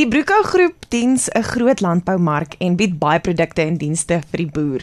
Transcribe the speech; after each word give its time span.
Die 0.00 0.08
Bruco 0.08 0.32
Groep 0.42 0.86
diens 0.88 1.28
'n 1.28 1.42
groot 1.42 1.80
landboumark 1.80 2.54
en 2.58 2.76
bied 2.76 2.98
baie 2.98 3.20
produkte 3.20 3.60
en 3.62 3.76
dienste 3.76 4.16
vir 4.30 4.38
die 4.38 4.52
boer. 4.56 4.80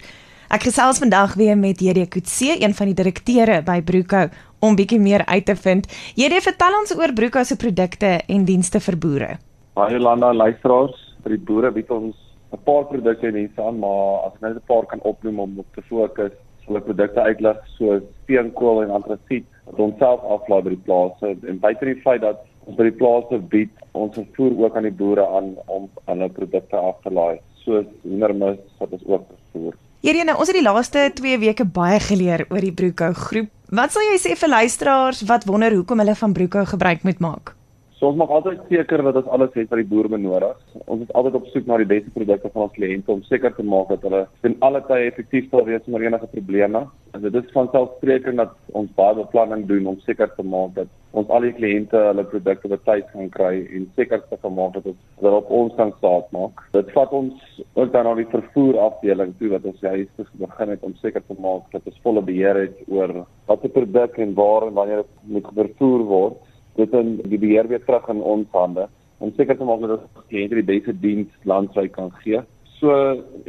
Ek 0.56 0.62
gesels 0.62 1.00
vandag 1.00 1.34
weer 1.34 1.58
met 1.58 1.80
JD 1.82 2.08
Kutse, 2.08 2.54
een 2.62 2.74
van 2.74 2.86
die 2.86 2.94
direkteure 2.94 3.64
by 3.64 3.82
Bruco, 3.82 4.30
om 4.60 4.76
bietjie 4.76 5.00
meer 5.00 5.26
uit 5.26 5.46
te 5.46 5.56
vind. 5.56 5.88
JD, 6.16 6.44
vertel 6.44 6.78
ons 6.82 6.96
oor 6.98 7.14
Bruco 7.14 7.44
se 7.44 7.56
produkte 7.56 8.22
en 8.28 8.46
dienste 8.46 8.80
vir 8.80 8.98
boere. 8.98 9.30
Baie 9.74 10.00
lande 10.00 10.34
luisteraars, 10.34 11.16
vir 11.24 11.32
die 11.32 11.46
boere 11.46 11.72
bied 11.72 11.90
ons 11.90 12.16
'n 12.54 12.60
paar 12.64 12.86
produkte 12.86 13.28
en 13.28 13.34
dienste 13.34 13.62
aan, 13.62 13.80
maar 13.80 14.28
as 14.28 14.34
ek 14.36 14.42
net 14.42 14.56
'n 14.56 14.68
paar 14.68 14.86
kan 14.86 15.00
opnoem 15.02 15.40
om 15.40 15.60
op 15.60 15.74
te 15.74 15.82
fokus, 15.82 16.32
sal 16.66 16.78
ek 16.78 16.86
produkte 16.86 17.22
uitlig 17.22 17.58
soos 17.78 18.04
steenkool 18.24 18.84
en 18.84 18.92
antrasiet 18.92 19.46
wat 19.66 19.80
ons 19.80 19.98
self 19.98 20.22
aflaai 20.24 20.62
by 20.62 20.70
die 20.70 20.86
plase 20.86 21.36
en 21.48 21.60
buite 21.60 21.86
die 21.86 22.02
feit 22.04 22.22
dat 22.22 22.38
ons 22.68 22.78
by 22.78 22.88
die 22.90 22.98
plase 23.00 23.40
bied 23.52 23.74
ons 23.98 24.16
vervoer 24.18 24.56
ook 24.64 24.78
aan 24.78 24.88
die 24.90 24.96
boere 25.00 25.26
aan 25.38 25.54
om 25.72 25.90
hulle 26.10 26.30
produkte 26.36 26.80
af 26.80 27.00
te 27.04 27.14
laai 27.14 27.40
soos 27.64 27.88
hoendermis 28.04 28.60
wat 28.80 28.96
ons 28.96 29.06
ook 29.08 29.28
vervoer. 29.28 29.76
Hierdie 30.06 30.24
nou, 30.28 30.38
ons 30.40 30.52
het 30.52 30.60
die 30.60 30.66
laaste 30.66 31.10
2 31.18 31.40
weke 31.42 31.66
baie 31.66 32.00
geleer 32.04 32.46
oor 32.48 32.64
die 32.64 32.76
Bruco 32.76 33.12
groep. 33.28 33.50
Wat 33.76 33.92
sal 33.92 34.06
jy 34.08 34.20
sê 34.22 34.38
vir 34.40 34.54
luisteraars 34.54 35.26
wat 35.28 35.48
wonder 35.50 35.74
hoekom 35.76 36.00
hulle 36.00 36.16
van 36.16 36.36
Bruco 36.38 36.64
gebruik 36.70 37.04
moet 37.08 37.24
maak? 37.24 37.57
So 37.98 38.12
ons 38.12 38.18
maak 38.20 38.30
altyd 38.30 38.60
seker 38.70 39.02
dat 39.08 39.16
ons 39.18 39.30
alles 39.34 39.56
het 39.58 39.72
wat 39.72 39.80
die 39.82 39.90
boer 39.90 40.06
benodig. 40.14 40.58
Ons 40.86 41.02
is 41.02 41.14
altyd 41.18 41.38
op 41.40 41.48
soek 41.50 41.66
na 41.66 41.80
die 41.82 41.90
beste 41.90 42.12
produkte 42.14 42.52
van 42.54 42.68
ons 42.68 42.76
kliënte 42.76 43.10
om 43.10 43.24
seker 43.26 43.56
te 43.58 43.64
maak 43.66 43.90
dat 43.90 44.04
hulle 44.06 44.20
ten 44.46 44.54
alle 44.68 44.84
tye 44.86 45.08
effektief 45.08 45.48
sal 45.50 45.66
wees 45.66 45.82
sonder 45.86 46.06
enige 46.06 46.30
probleme. 46.30 46.84
En 47.18 47.24
dit 47.24 47.38
is 47.40 47.50
van 47.56 47.70
selfsprekend 47.74 48.38
dat 48.38 48.54
ons 48.78 48.92
baie 49.00 49.18
beplanning 49.18 49.66
doen 49.72 49.90
om 49.90 49.98
seker 50.06 50.30
te 50.36 50.46
maak 50.46 50.76
dat 50.76 50.94
ons 51.18 51.32
al 51.34 51.48
die 51.48 51.56
kliënte 51.58 51.98
hulle 52.04 52.26
produkte 52.30 52.70
op 52.70 52.84
tyd 52.86 53.08
gaan 53.16 53.32
kry 53.34 53.54
en 53.66 53.88
seker 53.98 54.22
te 54.30 54.52
maak 54.60 54.78
dat 54.78 54.92
ons 54.92 55.00
dat 55.24 55.38
op 55.40 55.50
ons 55.62 55.74
kan 55.80 55.94
staat 55.98 56.30
maak. 56.38 56.62
Dit 56.78 56.92
vat 56.94 57.16
ons 57.18 57.48
ook 57.66 57.96
dan 57.96 58.06
na 58.06 58.14
die 58.20 58.30
vervoer 58.30 58.78
afdeling 58.84 59.34
toe 59.40 59.56
wat 59.56 59.66
ons 59.66 59.82
juist 59.82 60.38
begin 60.44 60.76
het 60.76 60.86
om 60.86 60.94
seker 61.02 61.26
te 61.26 61.40
maak 61.42 61.66
dat 61.74 61.90
ons 61.90 62.04
volle 62.06 62.22
beheer 62.30 62.62
het 62.68 62.78
oor 62.94 63.24
watter 63.50 63.74
produk 63.74 64.22
en 64.22 64.38
waar 64.38 64.68
en 64.68 64.78
wanneer 64.78 65.02
dit 65.02 65.34
moet 65.34 65.50
vervoer 65.64 66.06
word 66.12 66.47
dit 66.78 66.94
in 66.94 67.18
die 67.26 67.42
beheer 67.42 67.68
weer 67.68 67.84
terug 67.86 68.08
in 68.14 68.22
ons 68.22 68.48
hande 68.54 68.88
om 69.18 69.34
seker 69.36 69.58
te 69.58 69.66
maak 69.66 69.82
dat 69.82 69.98
ons 69.98 70.26
kliënte 70.30 70.60
die 70.60 70.70
beste 70.70 70.94
diens 71.02 71.46
landwyd 71.50 71.94
kan 71.96 72.12
gee. 72.22 72.44
So 72.78 72.94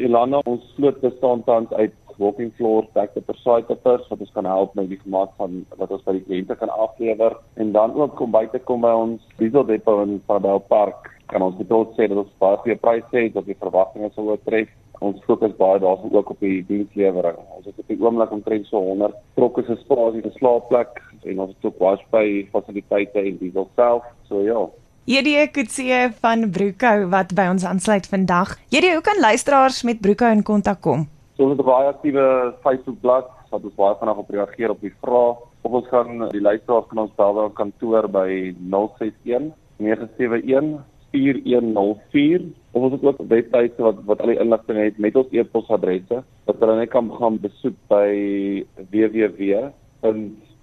Elana, 0.00 0.40
ons 0.48 0.64
sloot 0.76 1.02
bestaan 1.04 1.44
tans 1.44 1.72
uit 1.76 1.92
walking 2.18 2.50
floors, 2.56 2.88
backupper 2.96 3.36
sidepers 3.44 4.08
wat 4.10 4.24
ons 4.24 4.32
kan 4.34 4.48
help 4.48 4.72
met 4.74 4.88
die 4.90 4.98
gemaak 5.02 5.36
van 5.38 5.60
wat 5.78 5.92
ons 5.94 6.02
by 6.06 6.16
die 6.16 6.24
kliënte 6.24 6.56
kan 6.58 6.72
aflewer 6.74 7.36
en 7.62 7.70
dan 7.76 7.94
ook 7.94 8.20
om 8.24 8.32
by 8.34 8.46
te 8.50 8.58
kom 8.70 8.82
by 8.82 8.94
ons 9.04 9.22
diesel 9.38 9.66
depot 9.68 10.02
in 10.06 10.18
Parabel 10.26 10.64
Park 10.72 11.12
kan 11.28 11.44
ons 11.44 11.56
dit 11.60 11.70
ook 11.70 11.94
sê 11.96 12.08
dat 12.08 12.18
ons 12.22 12.36
baie 12.42 12.58
goeie 12.64 12.76
pryse 12.80 13.14
het 13.14 13.34
dat 13.36 13.46
die 13.46 13.58
verwagtinge 13.60 14.08
sou 14.14 14.30
oortref. 14.32 14.70
Ons 15.04 15.20
fokus 15.28 15.52
baie 15.60 15.78
daarso 15.82 16.08
ook 16.10 16.32
op 16.32 16.40
die 16.42 16.62
dienslewering. 16.66 17.36
Ons 17.54 17.68
het 17.68 17.78
op 17.78 17.90
die 17.92 17.98
oomblik 18.00 18.32
omtrent 18.34 18.66
so 18.66 18.80
100 18.82 19.14
trokke 19.36 19.62
se 19.66 19.76
spasie 19.84 20.24
vir 20.24 20.34
slaapplek 20.38 21.02
en 21.28 21.40
ons 21.44 21.54
het 21.54 21.64
ook 21.68 21.78
wasby 21.78 22.48
fasiliteite 22.52 23.22
en 23.22 23.38
diesel 23.40 23.68
self. 23.76 24.04
So 24.28 24.42
ja. 24.46 24.66
Hierdie 25.08 25.38
ek 25.40 25.56
sê 25.72 26.08
van 26.20 26.50
Bruco 26.52 27.08
wat 27.12 27.30
by 27.36 27.46
ons 27.48 27.64
aansluit 27.64 28.06
vandag. 28.10 28.56
Hierdie 28.72 28.92
hoe 28.92 29.04
kan 29.04 29.20
luisteraars 29.20 29.82
met 29.88 30.02
Bruco 30.04 30.28
in 30.28 30.42
kontak 30.44 30.82
kom? 30.84 31.06
So 31.36 31.46
ons 31.46 31.56
het 31.56 31.60
'n 31.64 31.70
baie 31.70 31.88
aktiewe 31.88 32.54
Facebookblad 32.64 33.30
wat 33.50 33.64
ons 33.64 33.74
baie 33.74 33.94
vinnig 34.00 34.16
op 34.16 34.30
reageer 34.30 34.70
op 34.70 34.80
die 34.80 34.94
vrae. 35.00 35.36
Of 35.62 35.72
ons 35.72 35.88
gaan 35.88 36.28
die 36.28 36.40
luisteraars 36.40 36.88
kan 36.88 36.98
ons 36.98 37.16
bel 37.16 37.34
by 37.34 37.48
kantoor 37.54 38.08
by 38.08 38.54
061 38.68 39.52
971 39.78 40.84
4104 41.10 42.42
of 42.72 42.82
ons 42.82 42.92
het 42.92 43.04
ook 43.04 43.20
webtuise 43.28 43.82
wat 43.82 43.96
wat 44.04 44.20
al 44.20 44.32
die 44.32 44.40
inligting 44.40 44.78
het 44.78 44.98
met 44.98 45.16
ons 45.16 45.32
e-posadresse 45.32 46.22
wat 46.44 46.60
hulle 46.60 46.76
net 46.76 46.92
kan 46.92 47.08
gaan 47.16 47.38
besoek 47.40 47.76
by 47.88 48.08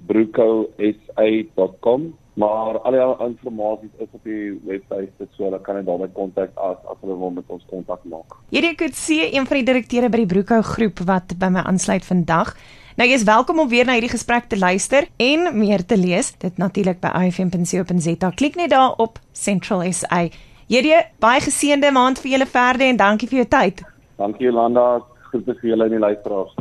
www.brucosa.com 0.07 2.13
maar 2.35 2.79
al 2.83 2.91
die 2.91 2.99
inligting 2.99 3.91
is 3.97 4.07
op 4.11 4.23
die 4.27 4.49
webtuise 4.67 5.27
so 5.37 5.45
hulle 5.45 5.59
kan 5.63 5.77
net 5.79 5.85
daarmee 5.87 6.11
kontak 6.13 6.51
as 6.59 6.81
as 6.91 6.97
hulle 7.01 7.15
wil 7.19 7.31
met 7.31 7.47
ons 7.47 7.63
kontak 7.69 8.03
maak. 8.11 8.35
Hierdie 8.51 8.73
ek 8.73 8.91
sien 8.93 9.31
een 9.31 9.47
van 9.47 9.61
die 9.61 9.67
direkteure 9.69 10.09
by 10.11 10.23
die 10.23 10.31
Bruco 10.33 10.59
groep 10.61 10.99
wat 11.07 11.37
by 11.39 11.49
my 11.55 11.63
aansluit 11.63 12.03
vandag. 12.03 12.51
Nou 12.99 13.07
jy 13.07 13.15
is 13.15 13.27
welkom 13.27 13.59
om 13.63 13.71
weer 13.71 13.87
na 13.87 13.95
hierdie 13.95 14.11
gesprek 14.11 14.49
te 14.51 14.59
luister 14.59 15.07
en 15.17 15.47
meer 15.55 15.85
te 15.85 15.97
lees. 15.99 16.33
Dit 16.39 16.59
natuurlik 16.59 16.99
by 16.99 17.13
ifm.co.za. 17.27 18.31
Klik 18.35 18.59
net 18.59 18.75
daar 18.75 18.99
op 18.99 19.19
Central 19.31 19.87
SA. 19.91 20.25
Hierdie 20.67 20.99
baie 21.23 21.39
geseënde 21.39 21.91
maand 21.95 22.19
vir 22.19 22.35
julle 22.35 22.51
verder 22.51 22.89
en 22.89 22.99
dankie 22.99 23.31
vir 23.31 23.43
jou 23.43 23.49
tyd. 23.59 23.83
Dankie 24.19 24.47
Jolanda. 24.47 25.05
Groete 25.31 25.55
vir 25.59 25.71
julle 25.71 25.87
en 25.87 25.97
die 25.97 26.03
luisteraars. 26.03 26.55